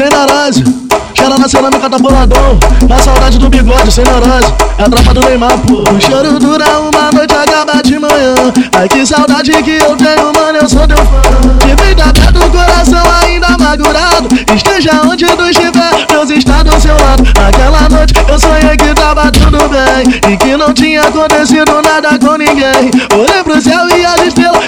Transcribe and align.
sem 0.00 0.08
neurose. 0.08 0.64
Cheira 1.12 1.36
na 1.36 1.46
cerâmica 1.46 1.90
tá 1.90 1.98
boladão. 1.98 2.58
Na 2.88 2.98
saudade 3.00 3.38
do 3.38 3.50
bigode, 3.50 3.92
sem 3.92 4.02
neurose. 4.04 4.50
É 4.78 4.84
a 4.84 4.88
tropa 4.88 5.12
do 5.12 5.20
Neymar, 5.20 5.58
pô. 5.58 5.84
O 5.90 6.00
choro 6.00 6.38
dura 6.38 6.64
uma 6.80 7.12
noite, 7.12 7.34
acaba 7.34 7.82
de 7.82 7.98
manhã. 7.98 8.34
Ai 8.78 8.88
que 8.88 9.04
saudade 9.04 9.50
que 9.62 9.76
eu 9.76 9.94
tenho, 9.96 10.32
mano, 10.32 10.58
eu 10.62 10.68
sou 10.68 10.86
teu 10.86 10.96
fã. 10.96 11.20
De 11.66 11.82
vem 11.82 11.94
da 11.94 12.10
do 12.30 12.50
coração 12.50 13.02
ainda 13.22 13.48
amargurado. 13.48 14.28
Esteja 14.54 15.02
onde 15.04 15.26
tu 15.26 15.44
estiver, 15.44 16.06
Deus 16.08 16.30
está 16.30 16.62
do 16.62 16.80
seu 16.80 16.94
lado. 16.94 17.22
Aquela 17.46 17.88
noite 17.90 18.14
eu 18.26 18.38
sonhei 18.38 18.76
que 18.78 18.94
tava 18.94 19.30
tudo 19.30 19.58
bem. 19.68 20.32
E 20.32 20.36
que 20.38 20.56
não 20.56 20.72
tinha 20.72 21.02
acontecido 21.02 21.82
nada 21.82 22.18
com 22.18 22.38
ninguém. 22.38 22.90
Olhei 23.14 23.42
pro 23.44 23.60
céu 23.60 23.86
e 23.90 24.06
as 24.06 24.28
estrelas 24.28 24.59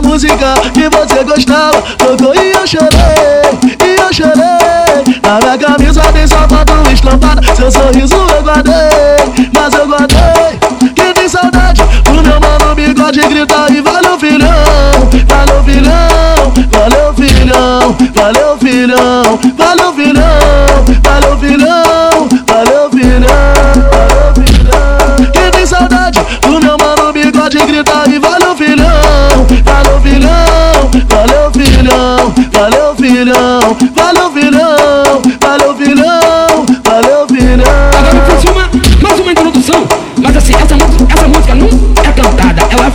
Aquela 0.00 0.02
música 0.02 0.54
que 0.72 0.88
você 0.88 1.24
gostava. 1.24 1.82
Tocou 1.98 2.34
e 2.34 2.52
eu 2.52 2.66
chorei, 2.66 2.88
e 3.84 4.00
eu 4.00 4.12
chorei. 4.12 5.20
Na 5.22 5.38
minha 5.38 5.58
camisa 5.58 6.00
tem 6.12 6.26
sapato 6.26 6.72
estampado 6.92 7.44
Seu 7.54 7.70
sorriso 7.70 8.14
eu 8.14 8.42
guardei, 8.42 9.50
mas 9.52 9.74
eu 9.74 9.86
guardei. 9.86 10.58
Quem 10.94 11.12
tem 11.12 11.28
saudade? 11.28 11.82
Do 12.04 12.22
meu 12.22 12.40
mano 12.40 12.74
bigode 12.74 13.20
grita 13.20 13.66
e 13.70 13.80
Valeu 13.82 14.18
filhão, 14.18 14.50
valeu 15.28 15.64
filhão, 15.64 16.52
valeu 16.70 17.14
filhão. 17.14 17.96
Valeu 18.14 18.58
filhão, 18.58 19.38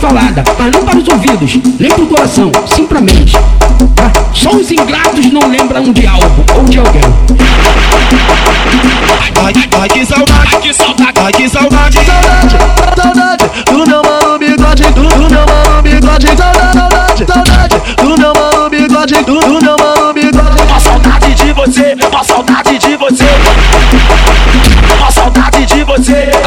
falada, 0.06 0.44
mas 0.56 0.72
não 0.72 0.84
para 0.84 0.98
os 0.98 1.08
ouvidos, 1.08 1.58
nem 1.80 1.90
pro 1.90 2.06
coração, 2.06 2.52
sim 2.66 2.86
pra 2.86 3.00
mente. 3.00 3.32
Tá? 3.94 4.12
Só 4.32 4.50
os 4.50 4.70
ingratos 4.70 5.32
não 5.32 5.48
lembram 5.48 5.92
de 5.92 6.06
algo 6.06 6.44
ou 6.56 6.64
de 6.64 6.78
alguém. 6.78 7.02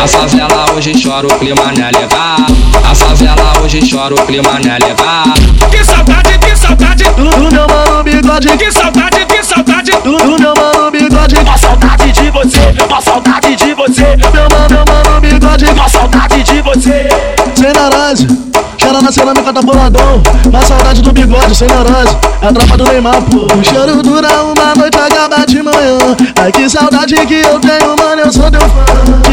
A 0.02 0.08
favela 0.08 0.66
hoje 0.74 0.94
chora, 0.94 1.28
o 1.28 1.40
clima 1.40 1.62
não 1.78 1.86
é 1.86 1.92
legal. 1.92 2.48
A 2.90 2.96
favela 2.96 3.60
hoje 3.62 3.82
chora, 3.82 4.16
o 4.16 4.26
clima 4.26 4.58
não 4.64 4.72
é 4.72 4.80
legal. 4.80 5.34
Que 5.70 5.84
saudade, 5.84 6.38
que 6.40 6.56
saudade 6.56 7.04
do, 7.04 7.30
do 7.30 7.52
meu 7.52 7.68
mano 7.68 8.02
bigode, 8.02 8.48
que 8.58 8.72
saudade, 8.72 9.26
que 9.26 9.44
saudade 9.44 9.92
do, 9.92 10.18
do 10.18 10.40
meu 10.40 10.54
mano 10.56 10.90
bigode. 10.90 11.36
Uma 11.36 11.58
saudade 11.58 12.14
de 12.14 12.32
você, 12.32 12.74
uma 12.88 13.02
saudade 13.02 13.56
de 13.58 13.74
você, 13.74 14.16
meu 14.16 14.48
mano, 14.50 14.70
meu 14.70 14.86
mano 14.86 15.20
bigode, 15.20 15.66
uma 15.66 15.90
saudade 15.90 16.44
de 16.44 16.62
você. 16.62 17.10
Sem 17.56 17.74
neurose. 17.74 18.50
Cheira 18.78 19.02
na 19.02 19.12
cerâmica 19.12 19.52
tá 19.52 19.62
boladão 19.62 20.24
Na 20.52 20.62
saudade 20.62 21.02
do 21.02 21.12
bigode, 21.12 21.54
sem 21.54 21.68
neurose 21.68 22.16
É 22.42 22.48
a 22.48 22.54
tropa 22.54 22.78
do 22.78 22.86
Neymar, 22.86 23.22
pô 23.24 23.54
O 23.54 23.64
cheiro 23.64 24.02
dura 24.02 24.30
uma 24.44 24.74
noite, 24.76 24.98
acaba 24.98 25.46
de 25.46 25.62
manhã 25.62 25.98
Ai 26.42 26.50
que 26.50 26.70
saudade 26.70 27.14
que 27.28 27.42
eu 27.42 27.60
tenho, 27.60 27.96
mano, 27.98 28.22
eu 28.22 28.32
sou 28.32 28.50
teu 28.50 28.62
fã 28.62 29.29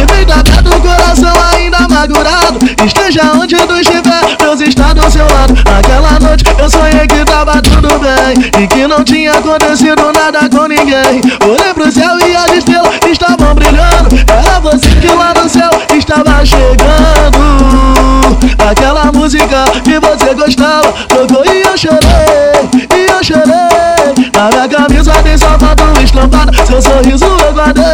amargurado 2.06 2.58
Esteja 2.84 3.32
onde 3.34 3.56
tu 3.56 3.74
estiver, 3.74 4.36
Deus 4.38 4.60
está 4.60 4.92
do 4.92 5.10
seu 5.10 5.24
lado. 5.24 5.54
Aquela 5.78 6.18
noite 6.20 6.44
eu 6.58 6.70
sonhei 6.70 7.06
que 7.06 7.24
tava 7.24 7.60
tudo 7.60 7.88
bem 7.98 8.62
E 8.62 8.66
que 8.66 8.86
não 8.86 9.02
tinha 9.04 9.32
acontecido 9.32 10.12
nada 10.12 10.48
com 10.48 10.68
ninguém. 10.68 11.20
Olhei 11.44 11.74
pro 11.74 11.90
céu 11.90 12.18
e 12.26 12.36
as 12.36 12.52
estrelas 12.52 12.94
estavam 13.10 13.54
brilhando. 13.54 14.16
Era 14.28 14.60
você 14.60 14.88
que 14.88 15.08
lá 15.08 15.34
no 15.34 15.48
céu 15.48 15.70
estava 15.96 16.44
chegando. 16.44 17.76
Aquela 18.68 19.12
música 19.12 19.64
que 19.84 20.00
você 20.00 20.34
gostava 20.34 20.92
Tocou 21.08 21.44
e 21.44 21.62
eu 21.62 21.78
chorei, 21.78 22.68
e 22.94 23.10
eu 23.10 23.22
chorei. 23.22 23.96
Na 24.34 24.48
minha 24.48 24.68
camisa 24.68 25.12
tem 25.22 25.38
sapato 25.38 25.84
estampado 26.02 26.52
Seu 26.66 26.82
sorriso 26.82 27.24
eu 27.24 27.52
guardei, 27.52 27.84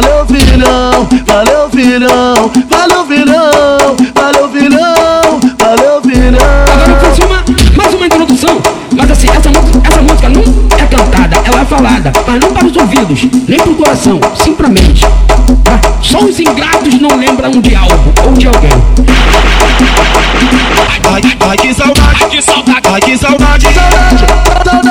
valeu 0.00 0.26
filhão, 0.26 1.08
valeu 1.26 1.70
filhão, 1.70 2.50
valeu 2.68 3.06
filhão, 3.06 3.96
valeu 4.14 4.48
filhão, 4.48 5.40
valeu 5.58 6.02
filhão. 6.02 6.40
Agora 6.84 7.18
eu 7.18 7.26
uma, 7.26 7.44
mais 7.76 7.94
uma 7.94 8.06
introdução, 8.06 8.60
mas 8.96 9.10
assim, 9.10 9.28
essa, 9.28 9.50
essa 9.88 10.02
música 10.02 10.28
não 10.28 10.42
é 10.78 10.86
cantada, 10.86 11.36
ela 11.44 11.60
é 11.60 11.64
falada, 11.64 12.12
mas 12.26 12.40
não 12.40 12.52
para 12.52 12.66
os 12.66 12.76
ouvidos, 12.76 13.26
nem 13.46 13.58
pro 13.58 13.74
coração, 13.74 14.20
sim 14.34 14.54
pra 14.54 14.68
mente. 14.68 15.04
Tá? 15.64 15.80
Só 16.00 16.18
os 16.20 16.38
ingratos 16.40 16.98
não 17.00 17.16
lembram 17.16 17.50
de 17.50 17.74
algo 17.74 18.12
ou 18.26 18.32
de 18.32 18.46
alguém. 18.46 18.70
Ai, 21.12 21.22
ai 21.40 21.56
que 21.56 21.74
saudade, 21.74 22.26
que 22.30 22.42
saudade, 22.42 22.80
ai 22.84 23.00
que 23.00 23.18
saudade, 23.18 23.66
saudade, 23.74 24.26
saudade 24.64 24.89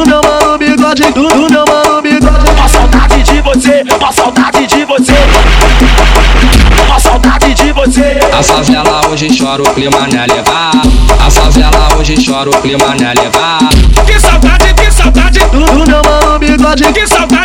do 0.00 0.06
meu 0.06 0.20
mano 0.22 0.56
bigode, 0.56 1.02
do, 1.12 1.28
do 1.28 1.50
meu 1.50 1.64
mano 1.66 2.00
bigode. 2.00 2.50
Uma 2.56 2.68
saudade 2.68 3.22
de 3.22 3.40
você, 3.42 3.84
uma 3.98 4.12
saudade 4.12 4.66
de 4.66 4.84
você, 4.84 5.12
uma 6.86 6.98
saudade 6.98 7.54
de 7.54 7.72
você. 7.72 8.18
A 8.32 8.42
favela 8.42 9.08
hoje 9.08 9.28
chora, 9.38 9.62
o 9.62 9.74
clima 9.74 9.98
não 9.98 10.22
é 10.22 10.26
legal. 10.26 10.72
A 11.26 11.30
favela 11.30 11.96
hoje 11.98 12.14
chora, 12.24 12.48
o 12.48 12.62
clima 12.62 12.86
não 12.86 13.10
é 13.10 13.14
legal. 13.14 13.58
Que 14.06 14.18
saudade, 14.18 14.72
que 14.74 14.90
saudade 14.90 15.40
do, 15.40 15.64
do 15.66 15.86
meu 15.86 16.02
mano 16.02 16.38
bigode, 16.38 16.84
que 16.92 17.06
saudade, 17.06 17.39